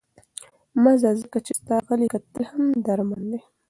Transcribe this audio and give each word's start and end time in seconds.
مه 0.81 0.93
ځه، 1.01 1.09
ځکه 1.21 1.37
چې 1.45 1.51
ستا 1.59 1.75
غلي 1.87 2.07
کتل 2.13 2.41
هم 2.51 2.63
درمان 2.85 3.23
دی. 3.31 3.39